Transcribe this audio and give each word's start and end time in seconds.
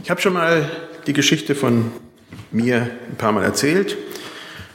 Ich 0.00 0.10
habe 0.10 0.20
schon 0.22 0.32
mal 0.32 0.70
die 1.06 1.12
Geschichte 1.12 1.54
von 1.54 1.92
mir 2.50 2.90
ein 3.10 3.16
paar 3.18 3.32
Mal 3.32 3.44
erzählt. 3.44 3.98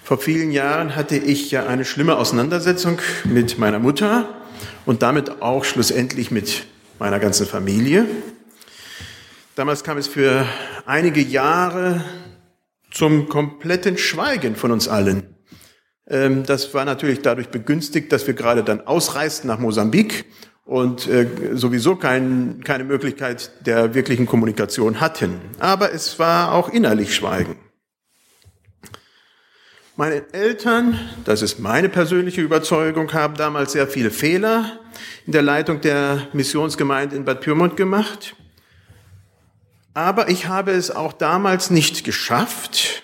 Vor 0.04 0.20
vielen 0.20 0.52
Jahren 0.52 0.96
hatte 0.96 1.18
ich 1.18 1.50
ja 1.50 1.66
eine 1.66 1.86
schlimme 1.86 2.18
Auseinandersetzung 2.18 3.00
mit 3.24 3.58
meiner 3.58 3.80
Mutter 3.80 4.30
und 4.86 5.02
damit 5.02 5.42
auch 5.42 5.66
schlussendlich 5.66 6.30
mit 6.30 6.68
meiner 7.00 7.20
ganzen 7.20 7.48
Familie. 7.48 8.06
Damals 9.56 9.84
kam 9.84 9.98
es 9.98 10.08
für 10.08 10.46
einige 10.86 11.22
Jahre 11.22 12.06
zum 12.92 13.28
kompletten 13.28 13.98
Schweigen 13.98 14.56
von 14.56 14.72
uns 14.72 14.88
allen. 14.88 15.36
Ähm, 16.08 16.44
das 16.46 16.76
war 16.76 16.86
natürlich 16.86 17.22
dadurch 17.24 17.50
begünstigt, 17.50 18.12
dass 18.12 18.28
wir 18.28 18.36
gerade 18.36 18.64
dann 18.64 18.86
ausreisten 18.86 19.48
nach 19.48 19.58
Mosambik 19.58 20.26
und 20.68 21.08
äh, 21.08 21.28
sowieso 21.54 21.96
kein, 21.96 22.62
keine 22.64 22.84
Möglichkeit 22.84 23.66
der 23.66 23.94
wirklichen 23.94 24.26
Kommunikation 24.26 25.00
hatten. 25.00 25.40
Aber 25.60 25.94
es 25.94 26.20
war 26.20 26.52
auch 26.52 26.68
innerlich 26.70 27.16
Schweigen. 27.16 27.56
Meine 29.96 30.32
Eltern, 30.34 31.00
das 31.24 31.42
ist 31.42 31.58
meine 31.58 31.90
persönliche 31.90 32.42
Überzeugung, 32.42 33.14
haben 33.14 33.36
damals 33.36 33.72
sehr 33.72 33.88
viele 33.88 34.12
Fehler 34.12 34.80
in 35.26 35.32
der 35.32 35.42
Leitung 35.42 35.82
der 35.82 36.28
Missionsgemeinde 36.34 37.16
in 37.16 37.24
Bad 37.24 37.42
Pyrmont 37.42 37.78
gemacht. 37.78 38.36
Aber 39.94 40.30
ich 40.30 40.48
habe 40.48 40.72
es 40.72 40.92
auch 40.92 41.14
damals 41.14 41.72
nicht 41.72 42.04
geschafft, 42.04 43.04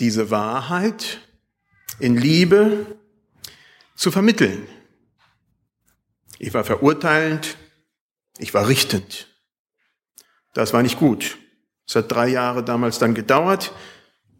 diese 0.00 0.30
Wahrheit 0.30 1.20
in 2.00 2.16
Liebe 2.16 2.84
zu 3.94 4.10
vermitteln. 4.10 4.66
Ich 6.42 6.52
war 6.54 6.64
verurteilend, 6.64 7.56
ich 8.36 8.52
war 8.52 8.66
richtend. 8.66 9.28
Das 10.54 10.72
war 10.72 10.82
nicht 10.82 10.98
gut. 10.98 11.38
Es 11.86 11.94
hat 11.94 12.10
drei 12.10 12.26
Jahre 12.26 12.64
damals 12.64 12.98
dann 12.98 13.14
gedauert, 13.14 13.72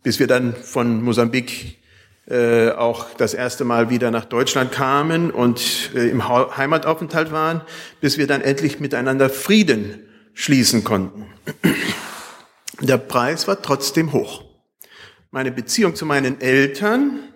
bis 0.03 0.19
wir 0.19 0.27
dann 0.27 0.53
von 0.57 1.01
Mosambik 1.01 1.79
äh, 2.27 2.71
auch 2.71 3.15
das 3.15 3.35
erste 3.35 3.65
Mal 3.65 3.89
wieder 3.89 4.11
nach 4.11 4.25
Deutschland 4.25 4.73
kamen 4.73 5.31
und 5.31 5.93
äh, 5.95 6.09
im 6.09 6.29
Heimataufenthalt 6.29 7.31
waren, 7.31 7.61
bis 8.01 8.19
wir 8.19 8.27
dann 8.27 8.41
endlich 8.41 8.81
miteinander 8.81 9.31
Frieden 9.31 10.01
schließen 10.35 10.83
konnten. 10.83 11.27
Der 12.81 12.99
Preis 12.99 13.47
war 13.47 13.63
trotzdem 13.63 14.13
hoch. 14.13 14.43
Meine 15.31 15.53
Beziehung 15.53 15.95
zu 15.95 16.05
meinen 16.05 16.41
Eltern 16.41 17.32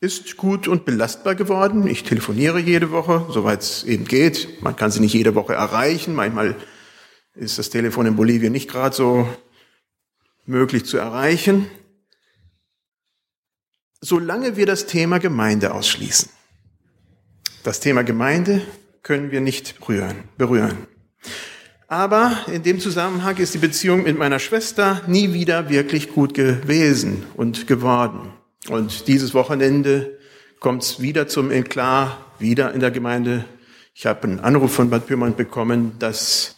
ist 0.00 0.36
gut 0.36 0.68
und 0.68 0.84
belastbar 0.84 1.34
geworden. 1.34 1.86
Ich 1.88 2.04
telefoniere 2.04 2.60
jede 2.60 2.90
Woche, 2.90 3.26
soweit 3.30 3.62
es 3.62 3.84
eben 3.84 4.04
geht. 4.04 4.62
Man 4.62 4.76
kann 4.76 4.90
sie 4.90 5.00
nicht 5.00 5.14
jede 5.14 5.34
Woche 5.34 5.54
erreichen. 5.54 6.14
Manchmal 6.14 6.54
ist 7.34 7.58
das 7.58 7.70
Telefon 7.70 8.06
in 8.06 8.16
Bolivien 8.16 8.52
nicht 8.52 8.70
gerade 8.70 8.94
so 8.94 9.28
möglich 10.46 10.84
zu 10.84 10.98
erreichen. 10.98 11.66
Solange 14.00 14.56
wir 14.56 14.66
das 14.66 14.86
Thema 14.86 15.18
Gemeinde 15.18 15.74
ausschließen. 15.74 16.30
Das 17.64 17.80
Thema 17.80 18.04
Gemeinde 18.04 18.62
können 19.02 19.32
wir 19.32 19.40
nicht 19.40 19.80
berühren. 19.80 20.86
Aber 21.88 22.44
in 22.46 22.62
dem 22.62 22.78
Zusammenhang 22.78 23.36
ist 23.38 23.54
die 23.54 23.58
Beziehung 23.58 24.04
mit 24.04 24.16
meiner 24.16 24.38
Schwester 24.38 25.02
nie 25.08 25.32
wieder 25.32 25.68
wirklich 25.70 26.12
gut 26.12 26.34
gewesen 26.34 27.24
und 27.34 27.66
geworden. 27.66 28.37
Und 28.68 29.06
dieses 29.06 29.34
Wochenende 29.34 30.18
kommt 30.60 30.82
es 30.82 31.00
wieder 31.00 31.28
zum 31.28 31.50
Eklat, 31.50 32.16
wieder 32.38 32.72
in 32.74 32.80
der 32.80 32.90
Gemeinde. 32.90 33.44
Ich 33.94 34.06
habe 34.06 34.24
einen 34.24 34.40
Anruf 34.40 34.74
von 34.74 34.90
Bad 34.90 35.06
Pyrmont 35.06 35.36
bekommen, 35.36 35.92
dass, 35.98 36.56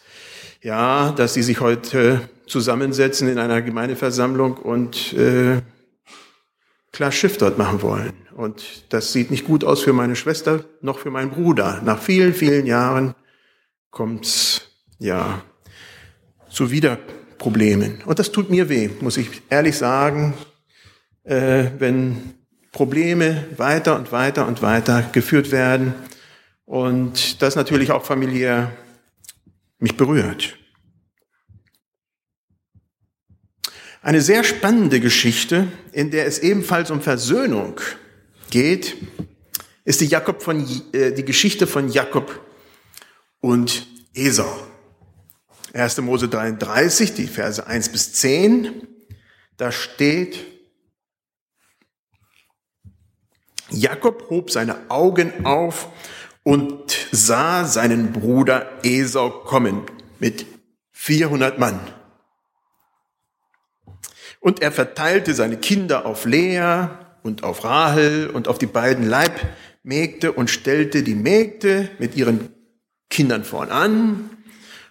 ja, 0.61 1.11
dass 1.11 1.33
sie 1.33 1.43
sich 1.43 1.59
heute 1.59 2.29
zusammensetzen 2.47 3.29
in 3.29 3.37
einer 3.37 3.61
Gemeindeversammlung 3.61 4.57
und 4.57 5.13
äh, 5.13 5.61
klar 6.91 7.11
Schiff 7.11 7.37
dort 7.37 7.57
machen 7.57 7.81
wollen. 7.81 8.13
Und 8.35 8.85
das 8.89 9.13
sieht 9.13 9.31
nicht 9.31 9.45
gut 9.45 9.63
aus 9.63 9.81
für 9.81 9.93
meine 9.93 10.15
Schwester, 10.15 10.65
noch 10.81 10.99
für 10.99 11.11
meinen 11.11 11.31
Bruder. 11.31 11.81
Nach 11.85 12.01
vielen, 12.01 12.33
vielen 12.33 12.65
Jahren 12.65 13.15
kommt's 13.91 14.61
ja 14.99 15.43
zu 16.49 16.71
Wiederproblemen. 16.71 18.01
Und 18.05 18.19
das 18.19 18.31
tut 18.31 18.49
mir 18.49 18.67
weh, 18.69 18.89
muss 18.99 19.17
ich 19.17 19.41
ehrlich 19.49 19.77
sagen 19.77 20.33
äh, 21.23 21.65
wenn 21.77 22.33
Probleme 22.71 23.45
weiter 23.57 23.95
und 23.95 24.11
weiter 24.11 24.47
und 24.47 24.61
weiter 24.61 25.09
geführt 25.11 25.51
werden 25.51 25.93
und 26.65 27.41
das 27.41 27.55
natürlich 27.55 27.91
auch 27.91 28.05
familiär 28.05 28.71
mich 29.79 29.97
berührt. 29.97 30.57
Eine 34.01 34.21
sehr 34.21 34.43
spannende 34.43 34.99
Geschichte, 34.99 35.67
in 35.91 36.09
der 36.09 36.25
es 36.25 36.39
ebenfalls 36.39 36.89
um 36.89 37.01
Versöhnung 37.01 37.79
geht, 38.49 38.97
ist 39.85 40.01
die, 40.01 40.07
Jakob 40.07 40.41
von, 40.41 40.65
äh, 40.93 41.11
die 41.11 41.25
Geschichte 41.25 41.67
von 41.67 41.89
Jakob 41.89 42.39
und 43.41 43.87
Esau. 44.13 44.67
1. 45.73 46.01
Mose 46.01 46.27
33, 46.27 47.13
die 47.13 47.27
Verse 47.27 47.65
1 47.65 47.89
bis 47.89 48.13
10, 48.13 48.87
da 49.57 49.71
steht, 49.71 50.50
Jakob 53.71 54.29
hob 54.29 54.51
seine 54.51 54.89
Augen 54.89 55.45
auf 55.45 55.87
und 56.43 56.97
sah 57.11 57.65
seinen 57.65 58.11
Bruder 58.11 58.79
Esau 58.83 59.29
kommen 59.29 59.83
mit 60.19 60.45
400 60.91 61.59
Mann. 61.59 61.79
Und 64.39 64.61
er 64.61 64.71
verteilte 64.71 65.33
seine 65.33 65.57
Kinder 65.57 66.05
auf 66.05 66.25
Lea 66.25 66.87
und 67.23 67.43
auf 67.43 67.63
Rahel 67.63 68.29
und 68.29 68.47
auf 68.47 68.57
die 68.57 68.65
beiden 68.65 69.07
Leibmägde 69.07 70.31
und 70.31 70.49
stellte 70.49 71.03
die 71.03 71.15
Mägde 71.15 71.89
mit 71.99 72.15
ihren 72.15 72.53
Kindern 73.09 73.43
vorn 73.43 73.69
an 73.69 74.29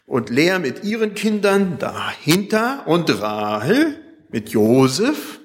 und 0.06 0.30
Lea 0.30 0.58
mit 0.60 0.84
ihren 0.84 1.14
Kindern 1.14 1.78
dahinter 1.78 2.86
und 2.86 3.20
Rahel 3.20 3.96
mit 4.28 4.50
Josef 4.50 5.40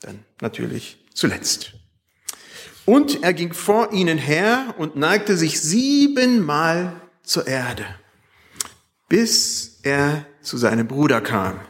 dann 0.00 0.24
natürlich 0.40 1.04
zuletzt. 1.12 1.79
Und 2.90 3.22
er 3.22 3.34
ging 3.34 3.52
vor 3.52 3.92
ihnen 3.92 4.18
her 4.18 4.74
und 4.76 4.96
neigte 4.96 5.36
sich 5.36 5.60
siebenmal 5.60 7.00
zur 7.22 7.46
Erde, 7.46 7.86
bis 9.08 9.78
er 9.84 10.26
zu 10.42 10.56
seinem 10.56 10.88
Bruder 10.88 11.20
kam. 11.20 11.60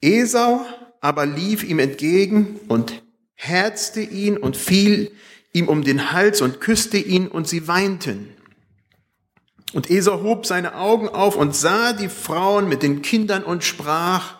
Esau 0.00 0.64
aber 1.02 1.26
lief 1.26 1.62
ihm 1.62 1.78
entgegen 1.78 2.58
und 2.68 3.02
herzte 3.34 4.00
ihn 4.00 4.38
und 4.38 4.56
fiel 4.56 5.12
ihm 5.52 5.68
um 5.68 5.84
den 5.84 6.12
Hals 6.12 6.40
und 6.40 6.62
küsste 6.62 6.96
ihn 6.96 7.28
und 7.28 7.46
sie 7.46 7.68
weinten. 7.68 8.34
Und 9.74 9.90
Esau 9.90 10.22
hob 10.22 10.46
seine 10.46 10.74
Augen 10.74 11.10
auf 11.10 11.36
und 11.36 11.54
sah 11.54 11.92
die 11.92 12.08
Frauen 12.08 12.66
mit 12.66 12.82
den 12.82 13.02
Kindern 13.02 13.44
und 13.44 13.62
sprach, 13.62 14.36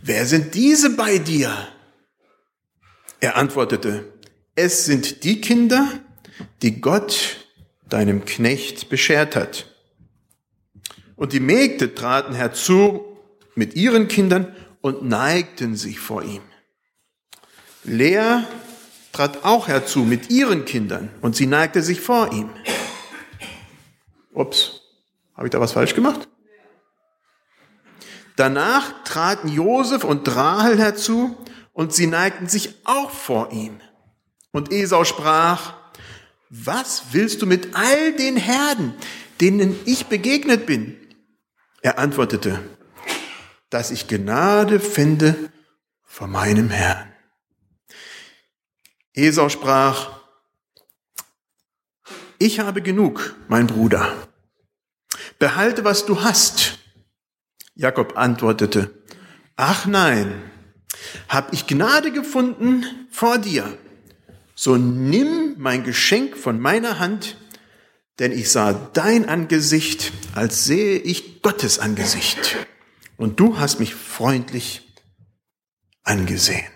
wer 0.00 0.24
sind 0.24 0.54
diese 0.54 0.96
bei 0.96 1.18
dir? 1.18 1.54
Er 3.20 3.36
antwortete, 3.36 4.12
es 4.54 4.86
sind 4.86 5.24
die 5.24 5.40
Kinder, 5.40 5.86
die 6.62 6.80
Gott 6.80 7.36
deinem 7.88 8.24
Knecht 8.24 8.88
beschert 8.88 9.36
hat. 9.36 9.66
Und 11.16 11.34
die 11.34 11.40
Mägde 11.40 11.94
traten 11.94 12.34
herzu 12.34 13.04
mit 13.54 13.74
ihren 13.74 14.08
Kindern 14.08 14.56
und 14.80 15.04
neigten 15.04 15.76
sich 15.76 16.00
vor 16.00 16.22
ihm. 16.22 16.40
Lea 17.84 18.42
trat 19.12 19.44
auch 19.44 19.68
herzu 19.68 20.00
mit 20.00 20.30
ihren 20.30 20.64
Kindern 20.64 21.10
und 21.20 21.36
sie 21.36 21.46
neigte 21.46 21.82
sich 21.82 22.00
vor 22.00 22.32
ihm. 22.32 22.50
Ups, 24.32 24.80
habe 25.34 25.46
ich 25.46 25.50
da 25.50 25.60
was 25.60 25.72
falsch 25.72 25.94
gemacht? 25.94 26.28
Danach 28.36 29.04
traten 29.04 29.48
Josef 29.48 30.04
und 30.04 30.26
Rahel 30.34 30.78
herzu 30.78 31.36
und 31.72 31.94
sie 31.94 32.06
neigten 32.06 32.48
sich 32.48 32.74
auch 32.84 33.10
vor 33.10 33.52
ihm. 33.52 33.80
Und 34.52 34.72
Esau 34.72 35.04
sprach, 35.04 35.74
was 36.48 37.12
willst 37.12 37.42
du 37.42 37.46
mit 37.46 37.74
all 37.74 38.12
den 38.12 38.36
Herden, 38.36 38.94
denen 39.40 39.78
ich 39.84 40.06
begegnet 40.06 40.66
bin? 40.66 40.96
Er 41.82 41.98
antwortete, 41.98 42.60
dass 43.70 43.90
ich 43.90 44.08
Gnade 44.08 44.80
finde 44.80 45.50
vor 46.02 46.26
meinem 46.26 46.70
Herrn. 46.70 47.12
Esau 49.14 49.48
sprach, 49.48 50.20
ich 52.38 52.58
habe 52.58 52.82
genug, 52.82 53.36
mein 53.48 53.66
Bruder. 53.66 54.28
Behalte, 55.38 55.84
was 55.84 56.06
du 56.06 56.22
hast. 56.22 56.78
Jakob 57.74 58.16
antwortete, 58.16 58.90
ach 59.56 59.86
nein, 59.86 60.50
hab 61.28 61.52
ich 61.52 61.66
Gnade 61.66 62.12
gefunden 62.12 62.84
vor 63.10 63.38
dir, 63.38 63.78
so 64.54 64.76
nimm 64.76 65.54
mein 65.58 65.84
Geschenk 65.84 66.36
von 66.36 66.60
meiner 66.60 66.98
Hand, 66.98 67.36
denn 68.18 68.32
ich 68.32 68.50
sah 68.50 68.72
dein 68.72 69.28
Angesicht, 69.28 70.12
als 70.34 70.64
sehe 70.64 70.98
ich 70.98 71.42
Gottes 71.42 71.78
Angesicht. 71.78 72.56
Und 73.16 73.40
du 73.40 73.58
hast 73.58 73.80
mich 73.80 73.94
freundlich 73.94 74.82
angesehen. 76.02 76.70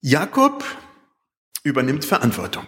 Jakob 0.00 0.64
übernimmt 1.62 2.04
Verantwortung. 2.04 2.66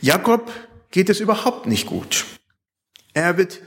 Jakob 0.00 0.52
geht 0.90 1.08
es 1.08 1.20
überhaupt 1.20 1.66
nicht 1.66 1.86
gut. 1.86 2.24
Er 3.12 3.36
wird 3.38 3.60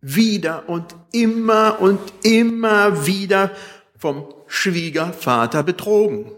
wieder 0.00 0.68
und 0.68 0.94
immer 1.12 1.80
und 1.80 2.00
immer 2.22 3.06
wieder 3.06 3.50
vom 3.96 4.32
Schwiegervater 4.46 5.62
betrogen. 5.62 6.32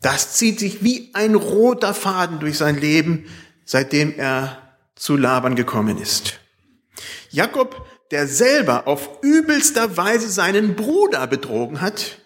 Das 0.00 0.34
zieht 0.34 0.58
sich 0.58 0.82
wie 0.82 1.10
ein 1.12 1.34
roter 1.34 1.94
Faden 1.94 2.40
durch 2.40 2.58
sein 2.58 2.78
Leben, 2.78 3.26
seitdem 3.64 4.14
er 4.16 4.76
zu 4.96 5.16
Laban 5.16 5.54
gekommen 5.54 5.98
ist. 5.98 6.40
Jakob, 7.30 7.86
der 8.10 8.26
selber 8.26 8.88
auf 8.88 9.08
übelster 9.22 9.96
Weise 9.96 10.28
seinen 10.28 10.74
Bruder 10.74 11.26
betrogen 11.26 11.80
hat, 11.80 12.18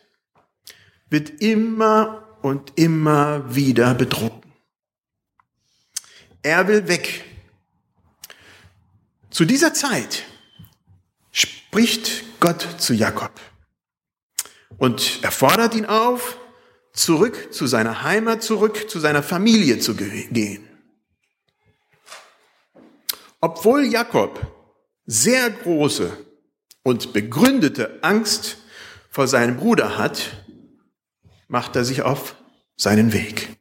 wird 1.10 1.42
immer 1.42 2.38
und 2.42 2.72
immer 2.76 3.54
wieder 3.54 3.94
betrogen. 3.94 4.42
Er 6.42 6.68
will 6.68 6.88
weg. 6.88 7.24
Zu 9.34 9.44
dieser 9.46 9.74
Zeit 9.74 10.22
spricht 11.32 12.38
Gott 12.38 12.64
zu 12.78 12.94
Jakob 12.94 13.32
und 14.78 15.18
er 15.22 15.32
fordert 15.32 15.74
ihn 15.74 15.86
auf, 15.86 16.38
zurück 16.92 17.52
zu 17.52 17.66
seiner 17.66 18.04
Heimat, 18.04 18.44
zurück 18.44 18.88
zu 18.88 19.00
seiner 19.00 19.24
Familie 19.24 19.80
zu 19.80 19.96
gehen. 19.96 20.68
Obwohl 23.40 23.86
Jakob 23.86 24.40
sehr 25.04 25.50
große 25.50 26.16
und 26.84 27.12
begründete 27.12 27.98
Angst 28.04 28.58
vor 29.10 29.26
seinem 29.26 29.56
Bruder 29.56 29.98
hat, 29.98 30.44
macht 31.48 31.74
er 31.74 31.84
sich 31.84 32.02
auf 32.02 32.36
seinen 32.76 33.12
Weg. 33.12 33.56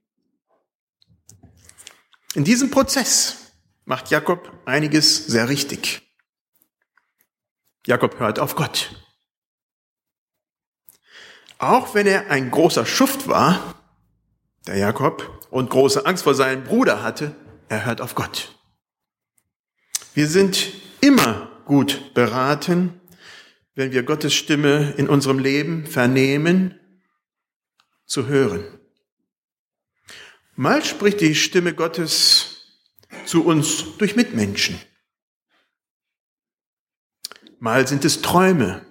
In 2.35 2.43
diesem 2.43 2.69
Prozess 2.69 3.42
macht 3.85 4.09
Jakob 4.09 4.51
einiges 4.65 5.27
sehr 5.27 5.49
richtig. 5.49 6.01
Jakob 7.85 8.19
hört 8.19 8.39
auf 8.39 8.55
Gott. 8.55 8.95
Auch 11.57 11.93
wenn 11.93 12.07
er 12.07 12.29
ein 12.29 12.51
großer 12.51 12.85
Schuft 12.85 13.27
war, 13.27 13.75
der 14.67 14.77
Jakob, 14.77 15.47
und 15.49 15.69
große 15.69 16.05
Angst 16.05 16.23
vor 16.23 16.33
seinem 16.33 16.63
Bruder 16.63 17.03
hatte, 17.03 17.35
er 17.69 17.85
hört 17.85 18.01
auf 18.01 18.15
Gott. 18.15 18.57
Wir 20.15 20.27
sind 20.27 20.73
immer 20.99 21.51
gut 21.65 22.13
beraten, 22.15 22.99
wenn 23.75 23.91
wir 23.91 24.03
Gottes 24.03 24.33
Stimme 24.33 24.93
in 24.97 25.07
unserem 25.07 25.39
Leben 25.39 25.85
vernehmen, 25.85 26.79
zu 28.05 28.27
hören. 28.27 28.65
Mal 30.55 30.83
spricht 30.83 31.21
die 31.21 31.35
Stimme 31.35 31.73
Gottes 31.73 32.42
zu 33.25 33.45
uns 33.45 33.97
durch 33.97 34.15
Mitmenschen. 34.15 34.79
Mal 37.59 37.87
sind 37.87 38.03
es 38.05 38.21
Träume, 38.21 38.85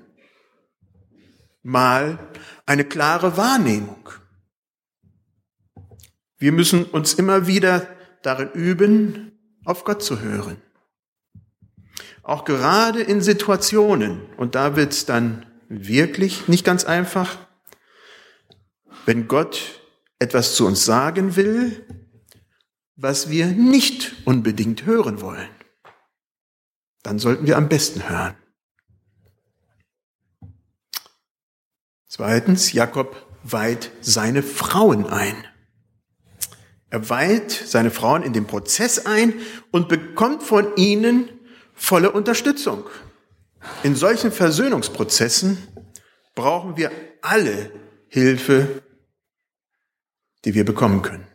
mal 1.62 2.18
eine 2.66 2.84
klare 2.84 3.36
Wahrnehmung. 3.36 4.08
Wir 6.38 6.52
müssen 6.52 6.84
uns 6.84 7.14
immer 7.14 7.46
wieder 7.46 7.86
darin 8.22 8.50
üben, 8.52 9.32
auf 9.64 9.84
Gott 9.84 10.02
zu 10.02 10.20
hören. 10.20 10.56
Auch 12.22 12.44
gerade 12.44 13.02
in 13.02 13.20
Situationen, 13.20 14.22
und 14.36 14.54
da 14.54 14.76
wird 14.76 14.92
es 14.92 15.06
dann 15.06 15.46
wirklich 15.68 16.48
nicht 16.48 16.64
ganz 16.64 16.84
einfach, 16.84 17.36
wenn 19.06 19.28
Gott 19.28 19.82
etwas 20.18 20.54
zu 20.54 20.66
uns 20.66 20.84
sagen 20.84 21.36
will, 21.36 21.84
was 23.02 23.28
wir 23.28 23.48
nicht 23.48 24.14
unbedingt 24.26 24.86
hören 24.86 25.20
wollen, 25.20 25.48
dann 27.02 27.18
sollten 27.18 27.48
wir 27.48 27.56
am 27.56 27.68
besten 27.68 28.08
hören. 28.08 28.36
Zweitens, 32.06 32.72
Jakob 32.72 33.16
weiht 33.42 33.90
seine 34.00 34.44
Frauen 34.44 35.06
ein. 35.06 35.34
Er 36.90 37.08
weiht 37.10 37.50
seine 37.50 37.90
Frauen 37.90 38.22
in 38.22 38.34
den 38.34 38.46
Prozess 38.46 39.04
ein 39.04 39.34
und 39.72 39.88
bekommt 39.88 40.44
von 40.44 40.76
ihnen 40.76 41.28
volle 41.74 42.12
Unterstützung. 42.12 42.84
In 43.82 43.96
solchen 43.96 44.30
Versöhnungsprozessen 44.30 45.58
brauchen 46.36 46.76
wir 46.76 46.92
alle 47.20 47.72
Hilfe, 48.06 48.82
die 50.44 50.54
wir 50.54 50.64
bekommen 50.64 51.02
können. 51.02 51.31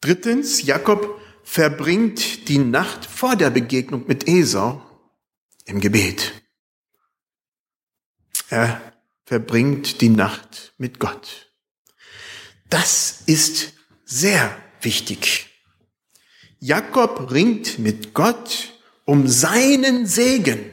Drittens, 0.00 0.62
Jakob 0.62 1.20
verbringt 1.42 2.48
die 2.48 2.58
Nacht 2.58 3.04
vor 3.06 3.34
der 3.34 3.50
Begegnung 3.50 4.06
mit 4.06 4.28
Esau 4.28 4.82
im 5.64 5.80
Gebet. 5.80 6.32
Er 8.48 8.92
verbringt 9.24 10.00
die 10.00 10.08
Nacht 10.08 10.74
mit 10.78 11.00
Gott. 11.00 11.52
Das 12.70 13.22
ist 13.26 13.72
sehr 14.04 14.56
wichtig. 14.80 15.48
Jakob 16.60 17.30
ringt 17.30 17.78
mit 17.78 18.14
Gott 18.14 18.74
um 19.04 19.26
seinen 19.26 20.06
Segen, 20.06 20.70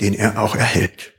den 0.00 0.14
er 0.14 0.40
auch 0.42 0.54
erhält. 0.54 1.12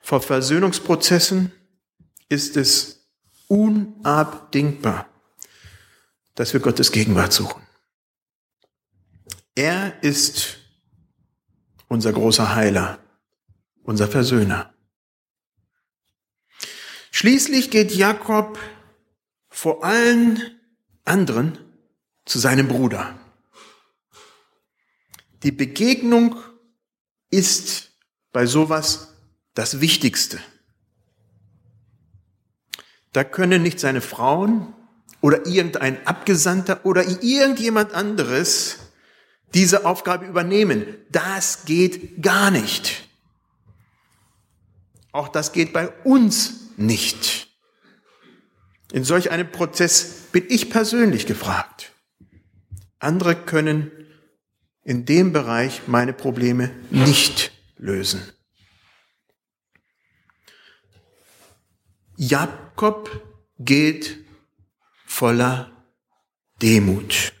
Vor 0.00 0.20
Versöhnungsprozessen 0.20 1.52
ist 2.28 2.56
es 2.56 3.01
unabdingbar, 3.52 5.10
dass 6.34 6.54
wir 6.54 6.60
Gottes 6.60 6.90
Gegenwart 6.90 7.34
suchen. 7.34 7.62
Er 9.54 10.02
ist 10.02 10.56
unser 11.86 12.14
großer 12.14 12.54
Heiler, 12.54 12.98
unser 13.82 14.08
Versöhner. 14.08 14.72
Schließlich 17.10 17.70
geht 17.70 17.92
Jakob 17.92 18.58
vor 19.50 19.84
allen 19.84 20.58
anderen 21.04 21.58
zu 22.24 22.38
seinem 22.38 22.68
Bruder. 22.68 23.18
Die 25.42 25.52
Begegnung 25.52 26.36
ist 27.28 27.90
bei 28.32 28.46
sowas 28.46 29.12
das 29.52 29.82
Wichtigste. 29.82 30.40
Da 33.12 33.24
können 33.24 33.62
nicht 33.62 33.78
seine 33.78 34.00
Frauen 34.00 34.72
oder 35.20 35.46
irgendein 35.46 36.06
Abgesandter 36.06 36.84
oder 36.84 37.04
irgendjemand 37.22 37.92
anderes 37.92 38.78
diese 39.54 39.84
Aufgabe 39.84 40.26
übernehmen. 40.26 40.86
Das 41.10 41.64
geht 41.64 42.22
gar 42.22 42.50
nicht. 42.50 43.08
Auch 45.12 45.28
das 45.28 45.52
geht 45.52 45.72
bei 45.72 45.88
uns 46.04 46.70
nicht. 46.76 47.48
In 48.92 49.04
solch 49.04 49.30
einem 49.30 49.50
Prozess 49.50 50.28
bin 50.32 50.44
ich 50.48 50.70
persönlich 50.70 51.26
gefragt. 51.26 51.92
Andere 52.98 53.36
können 53.36 53.90
in 54.84 55.04
dem 55.04 55.32
Bereich 55.32 55.82
meine 55.86 56.12
Probleme 56.12 56.70
nicht 56.90 57.52
lösen. 57.76 58.22
Jakob 62.24 63.20
geht 63.58 64.16
voller 65.06 65.72
Demut. 66.62 67.32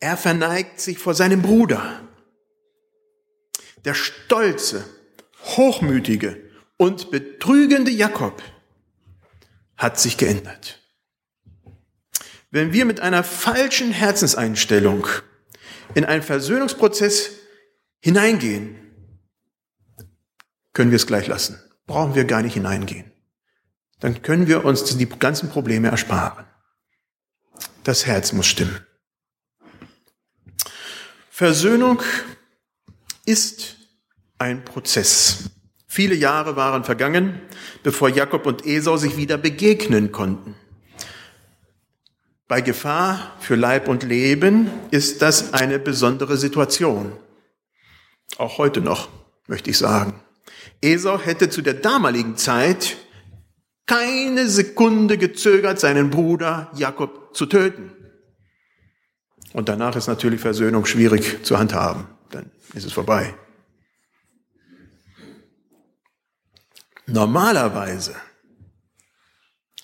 Er 0.00 0.16
verneigt 0.16 0.80
sich 0.80 0.98
vor 0.98 1.14
seinem 1.14 1.42
Bruder. 1.42 2.00
Der 3.84 3.94
stolze, 3.94 4.84
hochmütige 5.44 6.42
und 6.76 7.12
betrügende 7.12 7.92
Jakob 7.92 8.42
hat 9.76 10.00
sich 10.00 10.16
geändert. 10.16 10.82
Wenn 12.50 12.72
wir 12.72 12.84
mit 12.84 12.98
einer 12.98 13.22
falschen 13.22 13.92
Herzenseinstellung 13.92 15.06
in 15.94 16.04
einen 16.04 16.24
Versöhnungsprozess 16.24 17.30
hineingehen, 18.00 18.92
können 20.72 20.90
wir 20.90 20.96
es 20.96 21.06
gleich 21.06 21.28
lassen. 21.28 21.62
Brauchen 21.86 22.16
wir 22.16 22.24
gar 22.24 22.42
nicht 22.42 22.54
hineingehen. 22.54 23.11
Dann 24.02 24.20
können 24.20 24.48
wir 24.48 24.64
uns 24.64 24.84
die 24.96 25.08
ganzen 25.08 25.48
Probleme 25.48 25.88
ersparen. 25.88 26.44
Das 27.84 28.04
Herz 28.04 28.32
muss 28.32 28.48
stimmen. 28.48 28.84
Versöhnung 31.30 32.02
ist 33.24 33.76
ein 34.38 34.64
Prozess. 34.64 35.50
Viele 35.86 36.16
Jahre 36.16 36.56
waren 36.56 36.82
vergangen, 36.82 37.40
bevor 37.84 38.08
Jakob 38.08 38.44
und 38.46 38.66
Esau 38.66 38.96
sich 38.96 39.16
wieder 39.16 39.38
begegnen 39.38 40.10
konnten. 40.10 40.56
Bei 42.48 42.60
Gefahr 42.60 43.36
für 43.38 43.54
Leib 43.54 43.86
und 43.86 44.02
Leben 44.02 44.68
ist 44.90 45.22
das 45.22 45.54
eine 45.54 45.78
besondere 45.78 46.36
Situation. 46.36 47.12
Auch 48.36 48.58
heute 48.58 48.80
noch, 48.80 49.10
möchte 49.46 49.70
ich 49.70 49.78
sagen. 49.78 50.20
Esau 50.80 51.20
hätte 51.20 51.50
zu 51.50 51.62
der 51.62 51.74
damaligen 51.74 52.36
Zeit 52.36 52.96
keine 53.86 54.48
Sekunde 54.48 55.18
gezögert, 55.18 55.80
seinen 55.80 56.10
Bruder 56.10 56.70
Jakob 56.74 57.34
zu 57.36 57.46
töten. 57.46 57.92
Und 59.52 59.68
danach 59.68 59.96
ist 59.96 60.06
natürlich 60.06 60.40
Versöhnung 60.40 60.86
schwierig 60.86 61.44
zu 61.44 61.58
handhaben. 61.58 62.06
Dann 62.30 62.50
ist 62.74 62.86
es 62.86 62.92
vorbei. 62.92 63.34
Normalerweise 67.06 68.14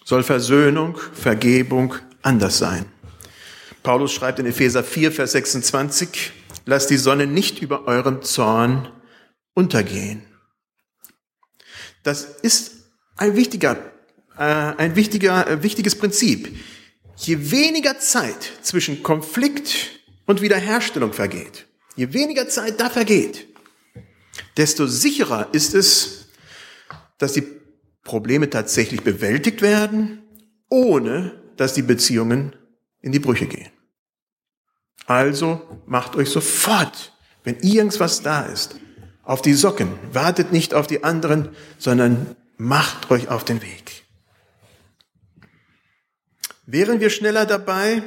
soll 0.05 0.23
Versöhnung, 0.23 0.97
Vergebung 1.13 1.95
anders 2.23 2.59
sein. 2.59 2.87
Paulus 3.83 4.13
schreibt 4.13 4.39
in 4.39 4.47
Epheser 4.47 4.83
4, 4.83 5.13
Vers 5.13 5.33
26, 5.33 6.33
lasst 6.65 6.91
die 6.91 6.97
Sonne 6.97 7.27
nicht 7.27 7.61
über 7.61 7.87
eurem 7.87 8.23
Zorn 8.23 8.89
untergehen. 9.55 10.23
Das 12.03 12.25
ist 12.25 12.78
ein 13.19 13.37
wichtiger, 13.37 13.77
äh, 14.39 14.43
ein 14.43 14.97
wichtiger, 14.97 15.47
äh, 15.47 15.63
wichtiges 15.63 15.97
Prinzip. 15.97 16.57
Je 17.17 17.51
weniger 17.51 17.99
Zeit 17.99 18.53
zwischen 18.63 19.03
Konflikt 19.03 20.01
und 20.25 20.41
Wiederherstellung 20.41 21.13
vergeht, 21.13 21.67
je 21.97 22.13
weniger 22.13 22.49
Zeit 22.49 22.81
da 22.81 22.89
vergeht, 22.89 23.47
desto 24.57 24.87
sicherer 24.87 25.49
ist 25.53 25.75
es, 25.75 26.29
dass 27.19 27.33
die 27.33 27.45
Probleme 28.05 28.49
tatsächlich 28.49 29.03
bewältigt 29.03 29.61
werden, 29.61 30.23
ohne 30.71 31.43
dass 31.57 31.75
die 31.75 31.83
Beziehungen 31.83 32.55
in 33.01 33.11
die 33.11 33.19
Brüche 33.19 33.47
gehen. 33.47 33.71
Also 35.07 35.83
macht 35.87 36.15
euch 36.15 36.31
sofort, 36.31 37.13
wenn 37.43 37.59
irgendwas 37.61 38.23
da 38.23 38.43
ist, 38.43 38.77
auf 39.25 39.43
die 39.43 39.55
Socken. 39.55 39.89
Wartet 40.13 40.53
nicht 40.53 40.73
auf 40.73 40.87
die 40.87 41.03
anderen, 41.03 41.49
sondern 41.79 42.37
macht 42.59 43.11
euch 43.11 43.29
auf 43.29 43.45
den 43.45 43.63
Weg. 43.63 44.05
Wären 46.67 47.01
wir 47.01 47.09
schneller 47.09 47.47
dabei, 47.47 48.03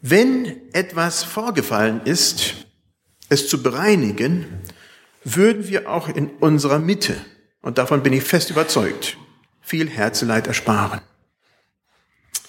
wenn 0.00 0.72
etwas 0.72 1.22
vorgefallen 1.22 2.00
ist, 2.04 2.66
es 3.28 3.48
zu 3.48 3.62
bereinigen, 3.62 4.62
würden 5.22 5.68
wir 5.68 5.88
auch 5.88 6.08
in 6.08 6.28
unserer 6.40 6.78
Mitte, 6.78 7.16
und 7.62 7.78
davon 7.78 8.02
bin 8.02 8.12
ich 8.12 8.24
fest 8.24 8.50
überzeugt, 8.50 9.16
viel 9.62 9.88
Herzeleid 9.88 10.46
ersparen. 10.46 11.00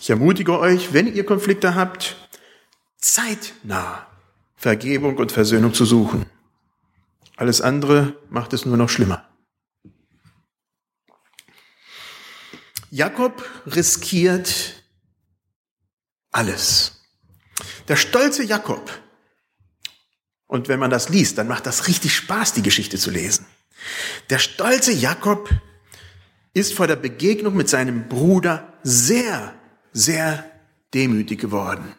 Ich 0.01 0.09
ermutige 0.09 0.59
euch, 0.59 0.93
wenn 0.93 1.13
ihr 1.13 1.25
Konflikte 1.25 1.75
habt, 1.75 2.17
zeitnah 2.97 4.07
Vergebung 4.55 5.17
und 5.17 5.31
Versöhnung 5.31 5.73
zu 5.73 5.85
suchen. 5.85 6.25
Alles 7.37 7.61
andere 7.61 8.17
macht 8.29 8.53
es 8.53 8.65
nur 8.65 8.77
noch 8.77 8.89
schlimmer. 8.89 9.27
Jakob 12.95 13.43
riskiert 13.65 14.81
alles. 16.31 17.01
Der 17.89 17.97
stolze 17.97 18.41
Jakob, 18.41 18.89
und 20.47 20.69
wenn 20.69 20.79
man 20.79 20.91
das 20.91 21.09
liest, 21.09 21.37
dann 21.37 21.49
macht 21.49 21.65
das 21.65 21.89
richtig 21.89 22.15
Spaß, 22.15 22.53
die 22.53 22.61
Geschichte 22.61 22.97
zu 22.97 23.11
lesen. 23.11 23.47
Der 24.29 24.39
stolze 24.39 24.93
Jakob 24.93 25.49
ist 26.53 26.73
vor 26.73 26.87
der 26.87 26.95
Begegnung 26.95 27.57
mit 27.57 27.67
seinem 27.67 28.07
Bruder 28.07 28.73
sehr, 28.81 29.53
sehr 29.91 30.49
demütig 30.93 31.41
geworden. 31.41 31.93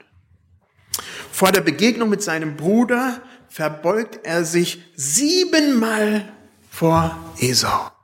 Vor 1.31 1.53
der 1.53 1.61
Begegnung 1.61 2.09
mit 2.09 2.23
seinem 2.23 2.57
Bruder 2.57 3.21
verbeugt 3.50 4.21
er 4.25 4.47
sich 4.47 4.83
siebenmal 4.97 6.33
vor 6.71 7.35
Esau. 7.38 7.96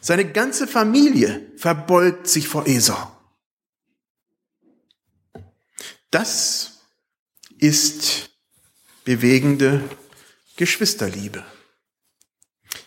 Seine 0.00 0.30
ganze 0.30 0.66
Familie 0.66 1.52
verbeugt 1.56 2.26
sich 2.26 2.48
vor 2.48 2.66
Esau. 2.66 3.16
Das 6.10 6.80
ist 7.58 8.30
bewegende 9.04 9.88
Geschwisterliebe. 10.56 11.44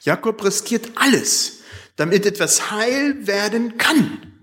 Jakob 0.01 0.43
riskiert 0.43 0.91
alles, 0.96 1.60
damit 1.96 2.25
etwas 2.25 2.72
heil 2.72 3.25
werden 3.27 3.77
kann. 3.77 4.34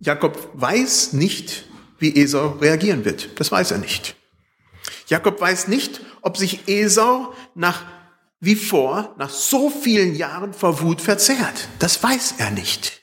Jakob 0.00 0.50
weiß 0.54 1.12
nicht, 1.12 1.64
wie 1.98 2.16
Esau 2.16 2.52
reagieren 2.52 3.04
wird. 3.04 3.38
Das 3.38 3.52
weiß 3.52 3.70
er 3.72 3.78
nicht. 3.78 4.16
Jakob 5.08 5.40
weiß 5.40 5.68
nicht, 5.68 6.00
ob 6.22 6.36
sich 6.36 6.66
Esau 6.68 7.34
nach 7.54 7.84
wie 8.40 8.56
vor, 8.56 9.14
nach 9.18 9.30
so 9.30 9.68
vielen 9.68 10.14
Jahren 10.14 10.54
vor 10.54 10.80
Wut 10.80 11.00
verzehrt. 11.00 11.68
Das 11.78 12.02
weiß 12.02 12.36
er 12.38 12.50
nicht. 12.50 13.02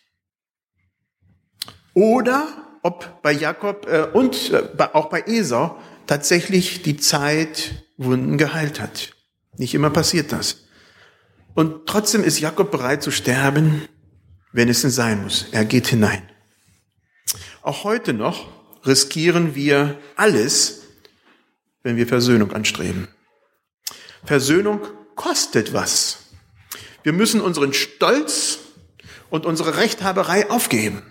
Oder 1.93 2.47
ob 2.81 3.21
bei 3.21 3.31
Jakob 3.31 3.87
äh, 3.87 4.07
und 4.13 4.51
äh, 4.51 4.67
auch 4.93 5.09
bei 5.09 5.21
Esau 5.21 5.77
tatsächlich 6.07 6.81
die 6.81 6.97
Zeit 6.97 7.83
Wunden 7.97 8.37
geheilt 8.37 8.79
hat. 8.79 9.11
Nicht 9.57 9.73
immer 9.73 9.89
passiert 9.89 10.31
das. 10.31 10.63
Und 11.53 11.87
trotzdem 11.87 12.23
ist 12.23 12.39
Jakob 12.39 12.69
bereit 12.71 13.01
zu 13.01 13.09
sterben, 13.11 13.87
wenn 14.51 14.69
es 14.69 14.81
denn 14.81 14.91
sein 14.91 15.23
muss. 15.23 15.47
Er 15.51 15.65
geht 15.65 15.87
hinein. 15.87 16.21
Auch 17.63 17.83
heute 17.83 18.13
noch 18.13 18.47
riskieren 18.85 19.55
wir 19.55 19.99
alles, 20.15 20.83
wenn 21.83 21.97
wir 21.97 22.07
Versöhnung 22.07 22.53
anstreben. 22.53 23.07
Versöhnung 24.23 24.81
kostet 25.17 25.73
was. 25.73 26.19
Wir 27.03 27.11
müssen 27.11 27.41
unseren 27.41 27.73
Stolz 27.73 28.59
und 29.29 29.45
unsere 29.45 29.75
Rechthaberei 29.75 30.49
aufgeben. 30.49 31.03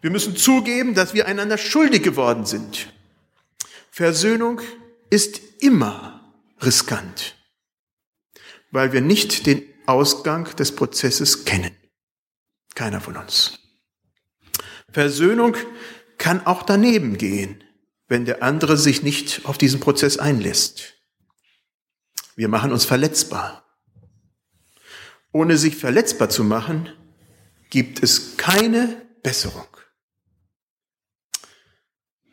Wir 0.00 0.10
müssen 0.10 0.36
zugeben, 0.36 0.94
dass 0.94 1.14
wir 1.14 1.26
einander 1.26 1.58
schuldig 1.58 2.02
geworden 2.02 2.44
sind. 2.44 2.92
Versöhnung 3.92 4.60
ist 5.10 5.40
immer 5.60 6.34
riskant, 6.60 7.36
weil 8.72 8.92
wir 8.92 9.00
nicht 9.00 9.46
den 9.46 9.62
Ausgang 9.86 10.44
des 10.56 10.74
Prozesses 10.74 11.44
kennen. 11.44 11.70
Keiner 12.74 13.00
von 13.00 13.16
uns. 13.16 13.60
Versöhnung 14.90 15.56
kann 16.18 16.44
auch 16.44 16.64
daneben 16.64 17.16
gehen 17.16 17.62
wenn 18.08 18.24
der 18.24 18.42
andere 18.42 18.76
sich 18.76 19.02
nicht 19.02 19.42
auf 19.44 19.58
diesen 19.58 19.80
Prozess 19.80 20.18
einlässt. 20.18 20.94
Wir 22.38 22.46
machen 22.46 22.70
uns 22.70 22.84
verletzbar. 22.84 23.64
Ohne 25.32 25.58
sich 25.58 25.74
verletzbar 25.74 26.30
zu 26.30 26.44
machen, 26.44 26.88
gibt 27.68 28.00
es 28.00 28.36
keine 28.36 29.04
Besserung. 29.24 29.66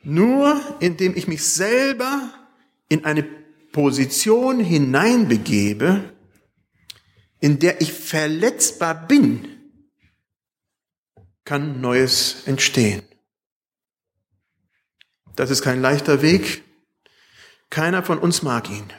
Nur 0.03 0.61
indem 0.79 1.17
ich 1.17 1.27
mich 1.27 1.43
selber 1.43 2.31
in 2.87 3.03
eine 3.03 3.23
Position 3.23 4.59
hineinbegebe, 4.59 6.13
in 7.39 7.57
der 7.57 7.81
ich 7.81 7.91
verletzbar 7.91 9.07
bin, 9.07 9.57
kann 11.45 11.81
Neues 11.81 12.43
entstehen. 12.45 13.01
Das 15.35 15.49
ist 15.49 15.63
kein 15.63 15.81
leichter 15.81 16.21
Weg. 16.21 16.63
Keiner 17.71 18.03
von 18.03 18.19
uns 18.19 18.43
mag 18.43 18.69
ihn. 18.69 18.93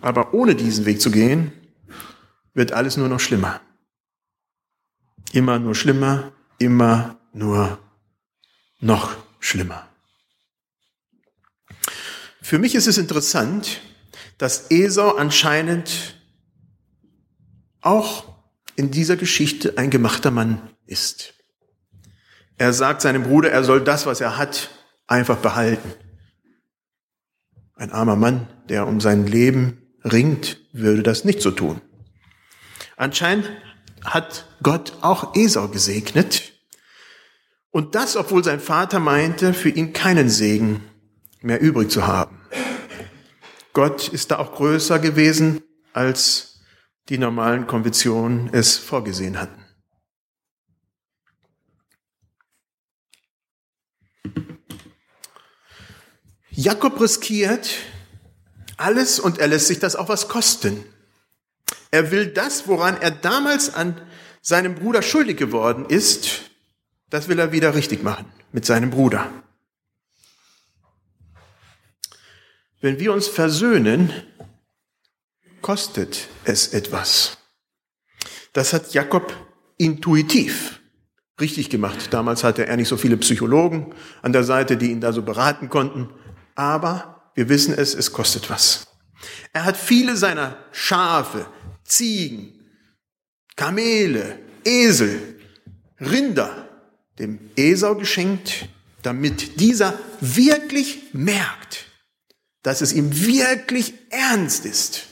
Aber 0.00 0.34
ohne 0.34 0.54
diesen 0.54 0.84
Weg 0.84 1.00
zu 1.00 1.10
gehen, 1.10 1.52
wird 2.54 2.72
alles 2.72 2.96
nur 2.96 3.08
noch 3.08 3.20
schlimmer. 3.20 3.60
Immer 5.32 5.58
nur 5.58 5.74
schlimmer, 5.74 6.32
immer 6.58 7.18
nur 7.32 7.78
noch 8.80 9.16
schlimmer. 9.40 9.88
Für 12.40 12.58
mich 12.58 12.74
ist 12.74 12.86
es 12.86 12.98
interessant, 12.98 13.80
dass 14.38 14.70
Esau 14.70 15.16
anscheinend 15.16 16.14
auch 17.80 18.34
in 18.76 18.90
dieser 18.90 19.16
Geschichte 19.16 19.76
ein 19.76 19.90
gemachter 19.90 20.30
Mann 20.30 20.70
ist. 20.86 21.34
Er 22.56 22.72
sagt 22.72 23.02
seinem 23.02 23.24
Bruder, 23.24 23.50
er 23.50 23.64
soll 23.64 23.82
das, 23.82 24.06
was 24.06 24.20
er 24.20 24.36
hat, 24.36 24.70
einfach 25.06 25.36
behalten. 25.38 25.92
Ein 27.78 27.92
armer 27.92 28.16
Mann, 28.16 28.48
der 28.68 28.86
um 28.86 29.00
sein 29.00 29.26
Leben 29.26 29.78
ringt, 30.04 30.60
würde 30.72 31.02
das 31.02 31.24
nicht 31.24 31.40
so 31.40 31.50
tun. 31.50 31.80
Anscheinend 32.96 33.48
hat 34.04 34.46
Gott 34.62 34.94
auch 35.00 35.34
Esau 35.34 35.68
gesegnet 35.68 36.52
Und 37.70 37.94
das, 37.94 38.16
obwohl 38.16 38.42
sein 38.42 38.60
Vater 38.60 38.98
meinte, 38.98 39.52
für 39.54 39.68
ihn 39.68 39.92
keinen 39.92 40.28
Segen 40.28 40.82
mehr 41.42 41.60
übrig 41.60 41.90
zu 41.90 42.06
haben. 42.06 42.40
Gott 43.72 44.08
ist 44.08 44.30
da 44.30 44.38
auch 44.38 44.54
größer 44.54 44.98
gewesen, 44.98 45.60
als 45.92 46.60
die 47.08 47.18
normalen 47.18 47.66
Konventionen 47.66 48.50
es 48.52 48.76
vorgesehen 48.76 49.38
hatten. 49.38 49.64
Jakob 56.58 57.00
riskiert 57.00 57.70
alles 58.78 59.20
und 59.20 59.38
er 59.38 59.46
lässt 59.46 59.68
sich 59.68 59.78
das 59.78 59.94
auch 59.94 60.08
was 60.08 60.26
kosten. 60.26 60.84
Er 61.92 62.10
will 62.10 62.26
das, 62.26 62.66
woran 62.66 63.00
er 63.00 63.12
damals 63.12 63.72
an 63.72 64.00
seinem 64.42 64.74
Bruder 64.74 65.02
schuldig 65.02 65.36
geworden 65.36 65.86
ist, 65.88 66.50
das 67.10 67.28
will 67.28 67.38
er 67.38 67.52
wieder 67.52 67.76
richtig 67.76 68.02
machen 68.02 68.26
mit 68.50 68.66
seinem 68.66 68.90
Bruder. 68.90 69.30
Wenn 72.80 72.98
wir 72.98 73.12
uns 73.12 73.28
versöhnen, 73.28 74.12
kostet 75.62 76.26
es 76.42 76.74
etwas. 76.74 77.38
Das 78.52 78.72
hat 78.72 78.94
Jakob 78.94 79.32
intuitiv 79.76 80.80
richtig 81.40 81.70
gemacht. 81.70 82.12
Damals 82.12 82.42
hatte 82.42 82.66
er 82.66 82.76
nicht 82.76 82.88
so 82.88 82.96
viele 82.96 83.16
Psychologen 83.16 83.94
an 84.22 84.32
der 84.32 84.42
Seite, 84.42 84.76
die 84.76 84.90
ihn 84.90 85.00
da 85.00 85.12
so 85.12 85.22
beraten 85.22 85.68
konnten 85.68 86.10
aber 86.58 87.30
wir 87.36 87.48
wissen 87.48 87.72
es, 87.72 87.94
es 87.94 88.12
kostet 88.12 88.50
was. 88.50 88.88
Er 89.52 89.64
hat 89.64 89.76
viele 89.76 90.16
seiner 90.16 90.58
Schafe, 90.72 91.46
Ziegen, 91.84 92.52
Kamele, 93.54 94.40
Esel, 94.64 95.38
Rinder 96.00 96.68
dem 97.18 97.38
Esau 97.56 97.94
geschenkt, 97.94 98.68
damit 99.02 99.60
dieser 99.60 99.98
wirklich 100.20 101.12
merkt, 101.12 101.86
dass 102.62 102.80
es 102.80 102.92
ihm 102.92 103.24
wirklich 103.24 103.94
ernst 104.10 104.64
ist. 104.64 105.04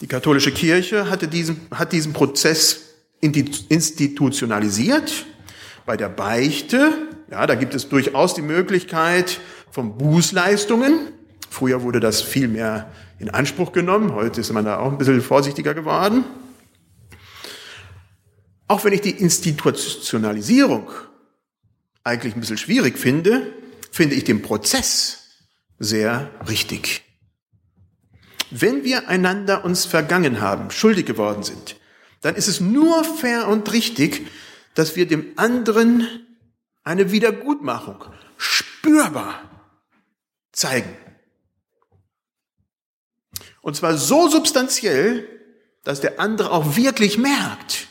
Die 0.00 0.06
katholische 0.06 0.52
Kirche 0.52 1.10
hatte 1.10 1.28
diesen, 1.28 1.60
hat 1.70 1.92
diesen 1.92 2.12
Prozess 2.12 2.80
institutionalisiert. 3.20 5.26
Bei 5.86 5.96
der 5.96 6.08
Beichte 6.08 7.08
ja, 7.32 7.46
da 7.46 7.54
gibt 7.54 7.74
es 7.74 7.88
durchaus 7.88 8.34
die 8.34 8.42
Möglichkeit 8.42 9.40
von 9.70 9.96
Bußleistungen. 9.96 11.08
Früher 11.48 11.82
wurde 11.82 11.98
das 11.98 12.20
viel 12.20 12.46
mehr 12.46 12.92
in 13.18 13.30
Anspruch 13.30 13.72
genommen. 13.72 14.12
Heute 14.12 14.42
ist 14.42 14.52
man 14.52 14.66
da 14.66 14.78
auch 14.78 14.92
ein 14.92 14.98
bisschen 14.98 15.22
vorsichtiger 15.22 15.72
geworden. 15.72 16.24
Auch 18.68 18.84
wenn 18.84 18.92
ich 18.92 19.00
die 19.00 19.12
Institutionalisierung 19.12 20.90
eigentlich 22.04 22.34
ein 22.34 22.40
bisschen 22.40 22.58
schwierig 22.58 22.98
finde, 22.98 23.50
finde 23.90 24.14
ich 24.14 24.24
den 24.24 24.42
Prozess 24.42 25.30
sehr 25.78 26.30
richtig. 26.50 27.00
Wenn 28.50 28.84
wir 28.84 29.08
einander 29.08 29.64
uns 29.64 29.86
vergangen 29.86 30.42
haben, 30.42 30.70
schuldig 30.70 31.06
geworden 31.06 31.44
sind, 31.44 31.76
dann 32.20 32.34
ist 32.34 32.48
es 32.48 32.60
nur 32.60 33.04
fair 33.04 33.48
und 33.48 33.72
richtig, 33.72 34.26
dass 34.74 34.96
wir 34.96 35.06
dem 35.06 35.32
anderen 35.36 36.06
eine 36.84 37.12
Wiedergutmachung 37.12 38.04
spürbar 38.36 39.42
zeigen. 40.52 40.96
Und 43.60 43.76
zwar 43.76 43.96
so 43.96 44.28
substanziell, 44.28 45.28
dass 45.84 46.00
der 46.00 46.20
andere 46.20 46.50
auch 46.50 46.76
wirklich 46.76 47.18
merkt, 47.18 47.86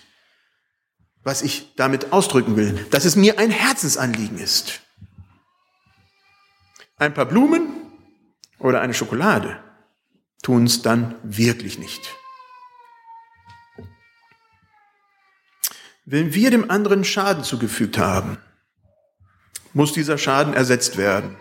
was 1.24 1.42
ich 1.42 1.74
damit 1.76 2.12
ausdrücken 2.12 2.56
will, 2.56 2.86
dass 2.92 3.06
es 3.06 3.16
mir 3.16 3.40
ein 3.40 3.52
Herzensanliegen 3.52 4.38
ist. 4.38 4.82
Ein 6.98 7.14
paar 7.14 7.26
Blumen 7.26 7.70
oder 8.60 8.82
eine 8.82 8.94
Schokolade 8.94 9.62
tun 10.44 10.66
es 10.66 10.82
dann 10.82 11.16
wirklich 11.24 11.80
nicht. 11.80 12.16
Wenn 16.06 16.34
wir 16.34 16.52
dem 16.52 16.70
anderen 16.70 17.04
Schaden 17.04 17.44
zugefügt 17.44 17.98
haben, 17.98 18.38
muss 19.74 19.94
dieser 19.94 20.18
Schaden 20.18 20.54
ersetzt 20.54 20.98
werden. 20.98 21.38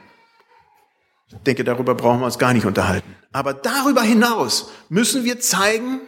Ich 1.29 1.37
denke, 1.38 1.64
darüber 1.64 1.95
brauchen 1.95 2.21
wir 2.21 2.27
uns 2.27 2.38
gar 2.38 2.53
nicht 2.53 2.66
unterhalten. 2.66 3.14
Aber 3.33 3.55
darüber 3.55 4.03
hinaus 4.03 4.71
müssen 4.88 5.25
wir 5.25 5.40
zeigen, 5.40 6.01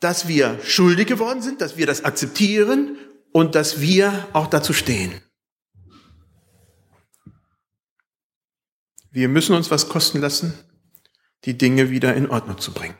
dass 0.00 0.28
wir 0.28 0.58
schuldig 0.62 1.06
geworden 1.06 1.42
sind, 1.42 1.60
dass 1.60 1.76
wir 1.76 1.86
das 1.86 2.04
akzeptieren 2.04 2.96
und 3.32 3.54
dass 3.54 3.80
wir 3.80 4.26
auch 4.32 4.46
dazu 4.46 4.72
stehen. 4.72 5.20
Wir 9.10 9.28
müssen 9.28 9.54
uns 9.54 9.70
was 9.70 9.88
kosten 9.88 10.20
lassen, 10.20 10.54
die 11.44 11.58
Dinge 11.58 11.90
wieder 11.90 12.14
in 12.14 12.30
Ordnung 12.30 12.58
zu 12.58 12.72
bringen. 12.72 12.96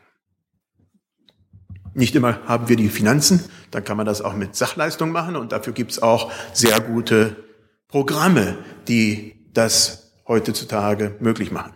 Nicht 1.94 2.14
immer 2.14 2.44
haben 2.46 2.68
wir 2.68 2.76
die 2.76 2.88
Finanzen, 2.88 3.44
dann 3.70 3.84
kann 3.84 3.96
man 3.96 4.06
das 4.06 4.20
auch 4.22 4.34
mit 4.34 4.54
Sachleistung 4.54 5.10
machen 5.10 5.36
und 5.36 5.52
dafür 5.52 5.72
gibt 5.72 5.92
es 5.92 6.02
auch 6.02 6.30
sehr 6.52 6.80
gute 6.80 7.47
Programme, 7.88 8.62
die 8.86 9.34
das 9.52 10.12
heutzutage 10.26 11.16
möglich 11.20 11.50
machen. 11.50 11.72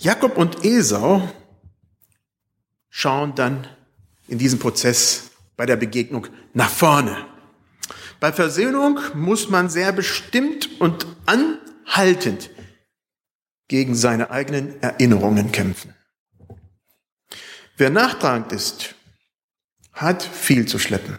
Jakob 0.00 0.36
und 0.36 0.64
Esau 0.64 1.28
schauen 2.90 3.36
dann 3.36 3.68
in 4.26 4.38
diesem 4.38 4.58
Prozess 4.58 5.30
bei 5.56 5.66
der 5.66 5.76
Begegnung 5.76 6.26
nach 6.52 6.68
vorne. 6.68 7.16
Bei 8.18 8.32
Versöhnung 8.32 8.98
muss 9.14 9.48
man 9.48 9.70
sehr 9.70 9.92
bestimmt 9.92 10.80
und 10.80 11.06
anhaltend 11.26 12.50
gegen 13.68 13.94
seine 13.94 14.30
eigenen 14.30 14.82
Erinnerungen 14.82 15.52
kämpfen. 15.52 15.94
Wer 17.76 17.90
nachtragend 17.90 18.52
ist, 18.52 18.96
hat 19.92 20.22
viel 20.22 20.66
zu 20.66 20.78
schleppen. 20.78 21.18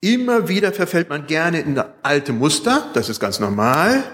Immer 0.00 0.48
wieder 0.48 0.72
verfällt 0.72 1.08
man 1.08 1.26
gerne 1.26 1.60
in 1.60 1.78
alte 2.02 2.32
Muster, 2.32 2.90
das 2.94 3.08
ist 3.08 3.20
ganz 3.20 3.40
normal, 3.40 4.04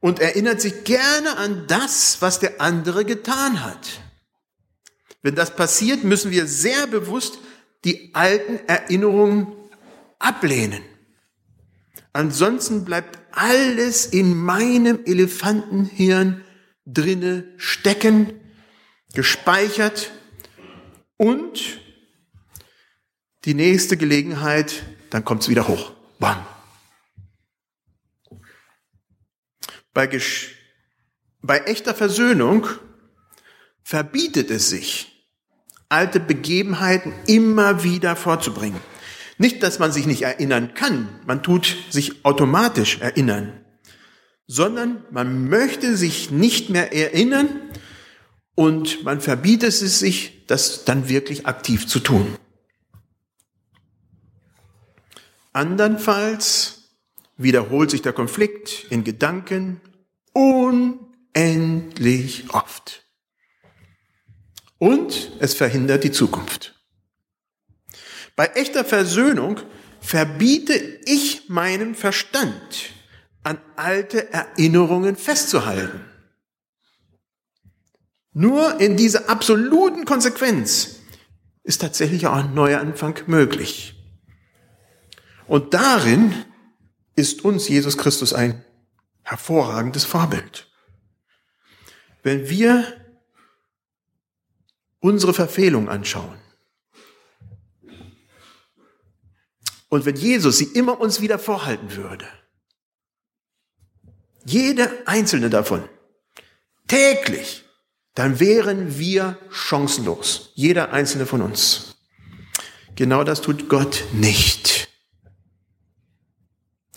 und 0.00 0.20
erinnert 0.20 0.60
sich 0.60 0.84
gerne 0.84 1.36
an 1.38 1.64
das, 1.66 2.20
was 2.20 2.38
der 2.38 2.60
andere 2.60 3.04
getan 3.04 3.64
hat. 3.64 4.00
Wenn 5.22 5.34
das 5.34 5.56
passiert, 5.56 6.04
müssen 6.04 6.30
wir 6.30 6.46
sehr 6.46 6.86
bewusst 6.86 7.38
die 7.84 8.14
alten 8.14 8.60
Erinnerungen 8.68 9.48
ablehnen. 10.18 10.82
Ansonsten 12.12 12.84
bleibt 12.84 13.18
alles 13.32 14.06
in 14.06 14.36
meinem 14.36 15.00
Elefantenhirn 15.04 16.44
drinne 16.86 17.44
stecken, 17.56 18.40
gespeichert 19.14 20.10
und 21.16 21.80
die 23.44 23.54
nächste 23.54 23.96
Gelegenheit 23.96 24.82
dann 25.10 25.24
kommt 25.24 25.42
es 25.42 25.48
wieder 25.48 25.68
hoch. 25.68 25.92
Bam. 26.18 26.44
Bei, 29.94 30.08
bei 31.42 31.58
echter 31.60 31.94
Versöhnung 31.94 32.66
verbietet 33.82 34.50
es 34.50 34.68
sich, 34.70 35.26
alte 35.88 36.20
Begebenheiten 36.20 37.12
immer 37.26 37.82
wieder 37.82 38.16
vorzubringen. 38.16 38.80
Nicht, 39.38 39.62
dass 39.62 39.78
man 39.78 39.92
sich 39.92 40.06
nicht 40.06 40.22
erinnern 40.22 40.74
kann, 40.74 41.08
man 41.26 41.42
tut 41.42 41.76
sich 41.90 42.24
automatisch 42.24 43.00
erinnern, 43.00 43.64
sondern 44.46 45.04
man 45.10 45.48
möchte 45.48 45.96
sich 45.96 46.30
nicht 46.30 46.70
mehr 46.70 46.92
erinnern 46.92 47.48
und 48.54 49.04
man 49.04 49.20
verbietet 49.20 49.68
es 49.68 49.98
sich, 50.00 50.44
das 50.48 50.84
dann 50.84 51.08
wirklich 51.08 51.46
aktiv 51.46 51.86
zu 51.86 52.00
tun. 52.00 52.36
Andernfalls 55.58 56.84
wiederholt 57.36 57.90
sich 57.90 58.00
der 58.00 58.12
Konflikt 58.12 58.86
in 58.90 59.02
Gedanken 59.02 59.80
unendlich 60.32 62.44
oft. 62.50 63.04
Und 64.78 65.32
es 65.40 65.54
verhindert 65.54 66.04
die 66.04 66.12
Zukunft. 66.12 66.80
Bei 68.36 68.46
echter 68.54 68.84
Versöhnung 68.84 69.58
verbiete 70.00 70.74
ich 70.74 71.48
meinem 71.48 71.96
Verstand, 71.96 72.92
an 73.42 73.58
alte 73.74 74.32
Erinnerungen 74.32 75.16
festzuhalten. 75.16 76.04
Nur 78.32 78.80
in 78.80 78.96
dieser 78.96 79.28
absoluten 79.28 80.04
Konsequenz 80.04 81.00
ist 81.64 81.80
tatsächlich 81.80 82.28
auch 82.28 82.36
ein 82.36 82.54
neuer 82.54 82.78
Anfang 82.78 83.18
möglich. 83.26 83.97
Und 85.48 85.74
darin 85.74 86.44
ist 87.16 87.44
uns 87.44 87.68
Jesus 87.68 87.98
Christus 87.98 88.32
ein 88.32 88.64
hervorragendes 89.22 90.04
Vorbild. 90.04 90.70
Wenn 92.22 92.48
wir 92.48 92.84
unsere 95.00 95.34
Verfehlung 95.34 95.88
anschauen, 95.88 96.38
Und 99.88 100.04
wenn 100.04 100.16
Jesus 100.16 100.58
sie 100.58 100.66
immer 100.66 101.00
uns 101.00 101.20
wieder 101.20 101.38
vorhalten 101.38 101.96
würde, 101.96 102.26
jede 104.44 105.06
einzelne 105.06 105.50
davon, 105.50 105.88
täglich, 106.86 107.64
dann 108.14 108.40
wären 108.40 108.98
wir 108.98 109.38
chancenlos. 109.50 110.52
Jeder 110.54 110.92
einzelne 110.92 111.26
von 111.26 111.42
uns. 111.42 111.96
Genau 112.96 113.24
das 113.24 113.40
tut 113.40 113.68
Gott 113.68 114.04
nicht. 114.12 114.77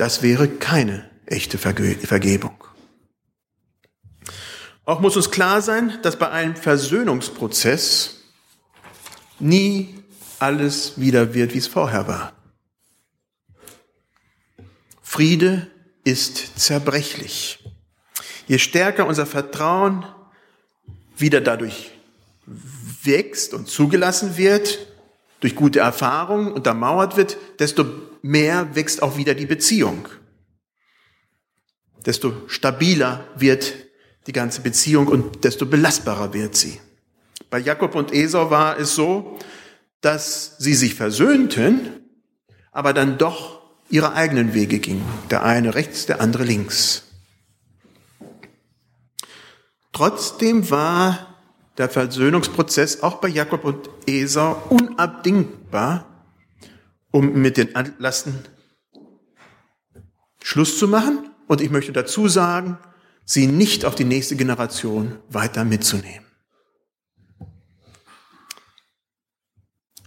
Das 0.01 0.23
wäre 0.23 0.47
keine 0.47 1.07
echte 1.27 1.59
Vergebung. 1.59 2.55
Auch 4.83 4.99
muss 4.99 5.15
uns 5.15 5.29
klar 5.29 5.61
sein, 5.61 5.99
dass 6.01 6.17
bei 6.17 6.31
einem 6.31 6.55
Versöhnungsprozess 6.55 8.15
nie 9.37 10.03
alles 10.39 10.99
wieder 10.99 11.35
wird, 11.35 11.53
wie 11.53 11.59
es 11.59 11.67
vorher 11.67 12.07
war. 12.07 12.33
Friede 15.03 15.67
ist 16.03 16.59
zerbrechlich. 16.59 17.63
Je 18.47 18.57
stärker 18.57 19.05
unser 19.05 19.27
Vertrauen 19.27 20.03
wieder 21.15 21.41
dadurch 21.41 21.91
wächst 23.03 23.53
und 23.53 23.67
zugelassen 23.67 24.35
wird, 24.35 24.79
durch 25.41 25.55
gute 25.55 25.81
Erfahrungen 25.81 26.53
untermauert 26.53 27.17
wird, 27.17 27.37
desto 27.59 27.85
mehr 28.21 28.75
wächst 28.75 29.01
auch 29.01 29.17
wieder 29.17 29.33
die 29.33 29.45
Beziehung. 29.45 30.07
Desto 32.05 32.33
stabiler 32.47 33.25
wird 33.35 33.73
die 34.27 34.33
ganze 34.33 34.61
Beziehung 34.61 35.07
und 35.07 35.43
desto 35.43 35.65
belastbarer 35.65 36.33
wird 36.33 36.55
sie. 36.55 36.79
Bei 37.49 37.59
Jakob 37.59 37.95
und 37.95 38.13
Esau 38.13 38.49
war 38.49 38.79
es 38.79 38.95
so, 38.95 39.37
dass 39.99 40.57
sie 40.57 40.73
sich 40.73 40.95
versöhnten, 40.95 42.05
aber 42.71 42.93
dann 42.93 43.17
doch 43.17 43.61
ihre 43.89 44.13
eigenen 44.13 44.53
Wege 44.53 44.79
gingen. 44.79 45.05
Der 45.29 45.43
eine 45.43 45.75
rechts, 45.75 46.05
der 46.05 46.21
andere 46.21 46.43
links. 46.43 47.03
Trotzdem 49.91 50.69
war 50.69 51.37
der 51.77 51.89
Versöhnungsprozess 51.89 53.03
auch 53.03 53.15
bei 53.15 53.27
Jakob 53.27 53.65
und 53.65 53.89
Esau 54.07 54.61
unabdingbar, 54.69 56.05
um 57.11 57.41
mit 57.41 57.57
den 57.57 57.69
Lasten 57.99 58.39
Schluss 60.41 60.79
zu 60.79 60.87
machen. 60.87 61.29
Und 61.47 61.61
ich 61.61 61.69
möchte 61.69 61.91
dazu 61.91 62.27
sagen, 62.27 62.77
sie 63.25 63.47
nicht 63.47 63.85
auf 63.85 63.95
die 63.95 64.05
nächste 64.05 64.35
Generation 64.35 65.19
weiter 65.29 65.63
mitzunehmen. 65.63 66.25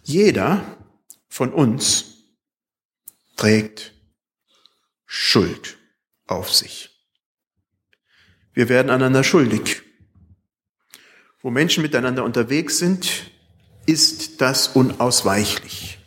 Jeder 0.02 0.78
von 1.28 1.52
uns 1.52 2.14
trägt 3.36 3.94
Schuld 5.06 5.78
auf 6.26 6.52
sich. 6.52 6.90
Wir 8.52 8.68
werden 8.68 8.90
einander 8.90 9.24
schuldig. 9.24 9.82
Wo 11.40 11.50
Menschen 11.50 11.82
miteinander 11.82 12.24
unterwegs 12.24 12.78
sind, 12.78 13.30
ist 13.86 14.40
das 14.40 14.68
unausweichlich. 14.68 15.98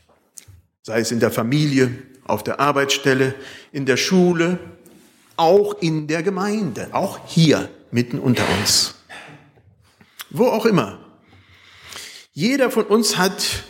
Sei 0.87 1.01
es 1.01 1.11
in 1.11 1.19
der 1.19 1.31
Familie, 1.31 1.91
auf 2.23 2.45
der 2.45 2.61
Arbeitsstelle, 2.61 3.35
in 3.73 3.85
der 3.85 3.97
Schule, 3.97 4.57
auch 5.35 5.81
in 5.81 6.07
der 6.07 6.23
Gemeinde, 6.23 6.87
auch 6.93 7.19
hier 7.27 7.67
mitten 7.91 8.19
unter 8.19 8.45
uns. 8.57 8.95
Wo 10.29 10.45
auch 10.45 10.65
immer. 10.65 10.97
Jeder 12.31 12.71
von 12.71 12.85
uns 12.85 13.17
hat 13.17 13.65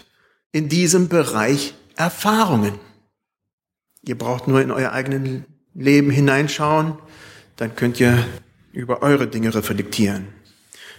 in 0.51 0.69
diesem 0.69 1.09
Bereich 1.09 1.73
Erfahrungen. 1.95 2.77
Ihr 4.03 4.15
braucht 4.15 4.47
nur 4.47 4.61
in 4.61 4.69
euer 4.69 4.91
eigenes 4.91 5.41
Leben 5.73 6.11
hineinschauen, 6.11 6.99
dann 7.55 7.75
könnt 7.75 7.99
ihr 7.99 8.27
über 8.73 9.01
eure 9.01 9.25
Dinge 9.25 9.55
reflektieren. 9.55 10.27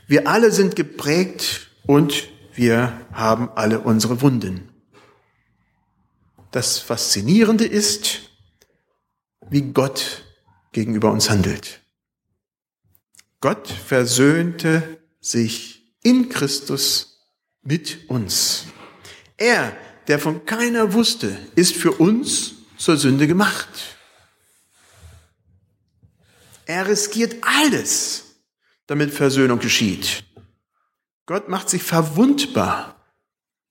Wir 0.08 0.26
alle 0.26 0.50
sind 0.50 0.74
geprägt 0.74 1.70
und 1.86 2.28
wir 2.54 2.92
haben 3.12 3.50
alle 3.54 3.78
unsere 3.78 4.20
Wunden. 4.20 4.68
Das 6.50 6.78
Faszinierende 6.78 7.66
ist, 7.66 8.30
wie 9.50 9.62
Gott 9.62 10.24
gegenüber 10.72 11.10
uns 11.12 11.30
handelt. 11.30 11.80
Gott 13.40 13.68
versöhnte 13.68 14.98
sich 15.20 15.94
in 16.02 16.28
Christus 16.28 17.20
mit 17.62 18.08
uns. 18.08 18.64
Er, 19.36 19.76
der 20.08 20.18
von 20.18 20.44
keiner 20.46 20.92
wusste, 20.92 21.38
ist 21.54 21.76
für 21.76 21.92
uns 21.92 22.54
zur 22.76 22.96
Sünde 22.96 23.26
gemacht. 23.26 23.68
Er 26.66 26.86
riskiert 26.86 27.36
alles, 27.42 28.24
damit 28.86 29.12
Versöhnung 29.12 29.58
geschieht. 29.58 30.24
Gott 31.26 31.48
macht 31.48 31.68
sich 31.68 31.82
verwundbar, 31.82 33.04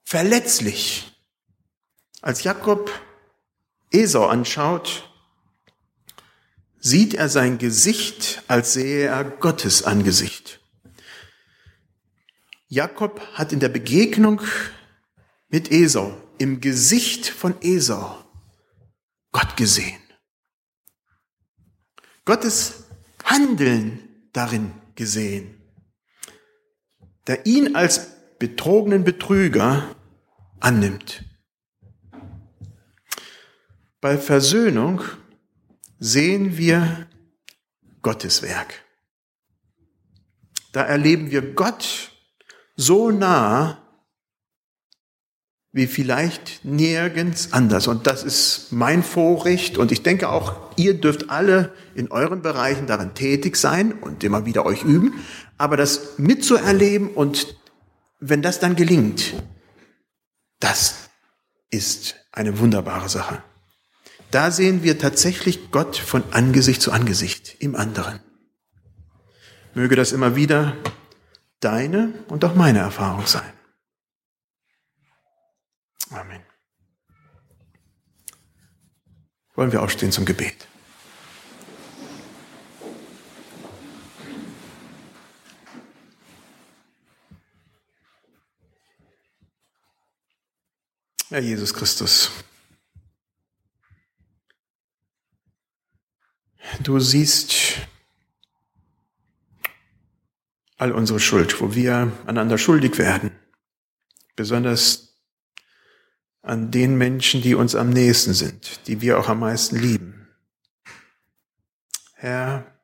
verletzlich. 0.04 1.16
Als 2.28 2.44
Jakob 2.44 2.92
Esau 3.90 4.26
anschaut, 4.26 5.10
sieht 6.78 7.13
er 7.13 7.30
sein 7.30 7.58
Gesicht, 7.58 8.44
als 8.50 8.74
sähe 8.74 9.08
er 9.08 9.24
Gottes 9.24 9.84
Angesicht. 9.84 10.60
Jakob 12.68 13.22
hat 13.36 13.54
in 13.54 13.62
der 13.62 13.70
Begegnung 13.70 14.42
mit 15.48 15.72
Esau, 15.72 16.22
im 16.38 16.60
Gesicht 16.60 17.28
von 17.28 17.56
Esau, 17.62 18.22
Gott 19.32 19.56
gesehen. 19.56 20.02
Gottes 22.26 22.88
Handeln 23.24 24.30
darin 24.34 24.74
gesehen, 24.96 25.62
der 27.26 27.46
ihn 27.46 27.78
als 27.78 28.06
betrogenen 28.38 29.06
Betrüger 29.06 29.96
annimmt. 30.60 31.24
Bei 34.01 34.17
Versöhnung 34.17 35.01
sehen 35.99 36.57
wir 36.57 37.07
Gottes 38.01 38.41
Werk. 38.41 38.83
Da 40.71 40.83
erleben 40.83 41.31
wir 41.31 41.53
Gott 41.53 42.12
so 42.75 43.10
nah 43.10 43.81
wie 45.71 45.88
vielleicht 45.88 46.65
nirgends 46.65 47.53
anders. 47.53 47.88
Und 47.88 48.07
das 48.07 48.23
ist 48.23 48.71
mein 48.71 49.03
Vorrecht. 49.03 49.77
Und 49.77 49.91
ich 49.91 50.01
denke 50.01 50.29
auch, 50.29 50.55
ihr 50.75 50.99
dürft 50.99 51.29
alle 51.29 51.73
in 51.93 52.10
euren 52.10 52.41
Bereichen 52.41 52.88
darin 52.88 53.13
tätig 53.13 53.57
sein 53.57 53.93
und 53.93 54.23
immer 54.23 54.45
wieder 54.45 54.65
euch 54.65 54.83
üben. 54.83 55.23
Aber 55.57 55.77
das 55.77 56.17
mitzuerleben 56.17 57.10
und 57.10 57.55
wenn 58.19 58.41
das 58.41 58.60
dann 58.60 58.75
gelingt, 58.75 59.33
das 60.60 61.10
ist 61.69 62.15
eine 62.31 62.60
wunderbare 62.60 63.10
Sache. 63.10 63.43
Da 64.32 64.52
sehen 64.52 64.84
wir 64.84 65.00
tatsächlich 65.00 65.72
Gott 65.72 65.96
von 65.98 66.24
Angesicht 66.34 66.82
zu 66.82 66.92
Angesicht 66.92 67.56
im 67.60 67.76
anderen. 67.76 68.20
Möge 69.74 69.96
das 69.96 70.12
immer 70.12 70.36
wieder 70.36 70.76
deine 71.60 72.13
und 72.28 72.44
auch 72.44 72.56
meine 72.56 72.80
Erfahrung 72.80 73.26
sein. 73.26 73.54
Amen. 76.10 76.42
Wollen 79.56 79.72
wir 79.72 79.82
aufstehen 79.82 80.12
zum 80.12 80.26
Gebet? 80.26 80.68
Herr 91.30 91.42
Jesus 91.42 91.74
Christus, 91.74 92.32
Du 96.88 97.02
siehst 97.02 97.80
all 100.78 100.93
unsere 100.93 101.19
Schuld, 101.19 101.60
wo 101.60 101.76
wir 101.76 102.13
einander 102.26 102.58
schuldig 102.58 102.97
werden, 102.97 103.32
besonders 104.38 105.19
an 106.41 106.71
den 106.71 106.97
Menschen, 106.97 107.41
die 107.41 107.56
uns 107.56 107.76
am 107.76 107.89
nächsten 107.89 108.34
sind, 108.34 108.88
die 108.88 109.02
wir 109.02 109.19
auch 109.19 109.28
am 109.28 109.41
meisten 109.41 109.76
lieben. 109.76 110.30
Herr, 112.13 112.80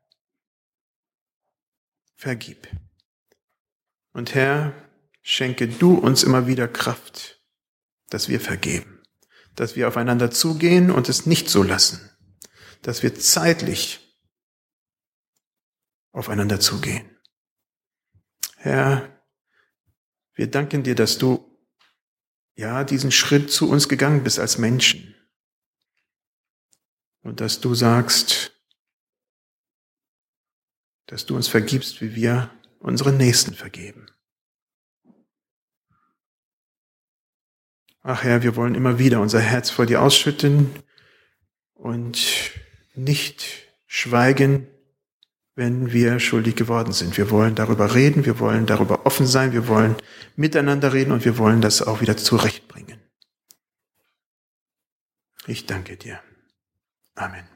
vergib. 2.18 2.68
Und 4.12 4.36
Herr, 4.36 4.74
schenke 5.22 5.70
du 5.70 5.94
uns 5.94 6.24
immer 6.24 6.46
wieder 6.46 6.68
Kraft, 6.68 7.42
dass 8.10 8.28
wir 8.28 8.42
vergeben, 8.42 9.00
dass 9.56 9.78
wir 9.78 9.88
aufeinander 9.88 10.30
zugehen 10.30 10.92
und 10.92 11.08
es 11.08 11.26
nicht 11.26 11.48
so 11.48 11.64
lassen 11.64 12.13
dass 12.84 13.02
wir 13.02 13.16
zeitlich 13.16 14.00
aufeinander 16.12 16.60
zugehen. 16.60 17.10
Herr, 18.58 19.24
wir 20.36 20.50
danken 20.50 20.84
dir, 20.84 20.96
dass 20.96 21.18
du 21.18 21.60
ja 22.56 22.84
diesen 22.84 23.12
Schritt 23.12 23.52
zu 23.52 23.70
uns 23.70 23.90
gegangen 23.90 24.24
bist 24.24 24.40
als 24.40 24.58
Menschen, 24.58 25.14
und 27.24 27.40
dass 27.40 27.62
du 27.62 27.74
sagst, 27.74 28.52
dass 31.06 31.26
du 31.26 31.36
uns 31.36 31.48
vergibst, 31.48 32.02
wie 32.02 32.16
wir 32.16 32.52
unseren 32.80 33.18
Nächsten 33.18 33.54
vergeben. 33.54 34.08
Ach 38.02 38.24
Herr, 38.24 38.44
wir 38.44 38.58
wollen 38.58 38.76
immer 38.76 39.00
wieder 39.00 39.22
unser 39.22 39.40
Herz 39.40 39.70
vor 39.70 39.86
dir 39.86 40.02
ausschütten 40.02 40.84
und 41.74 42.52
nicht 42.96 43.68
schweigen, 43.88 44.68
wenn 45.56 45.92
wir 45.92 46.20
schuldig 46.20 46.56
geworden 46.56 46.94
sind. 46.94 47.18
Wir 47.18 47.30
wollen 47.30 47.56
darüber 47.56 47.94
reden, 47.94 48.26
wir 48.26 48.40
wollen 48.40 48.66
darüber 48.66 49.06
offen 49.06 49.28
sein, 49.28 49.54
wir 49.54 49.68
wollen 49.68 49.96
miteinander 50.36 50.94
reden 50.94 51.12
und 51.12 51.26
wir 51.26 51.38
wollen 51.38 51.62
das 51.62 51.82
auch 51.82 52.02
wieder 52.02 52.18
zurechtbringen. 52.18 53.00
Ich 55.46 55.66
danke 55.66 55.98
dir. 55.98 56.20
Amen. 57.16 57.53